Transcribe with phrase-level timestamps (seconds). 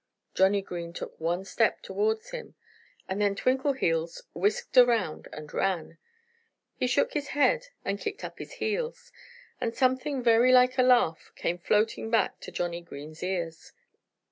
[0.33, 2.55] Johnnie Green took one step towards him.
[3.07, 5.99] And then Twinkleheels whisked around and ran.
[6.73, 9.11] He shook his head and kicked up his heels.
[9.61, 13.73] And something very like a laugh came floating back to Johnnie Green's ears.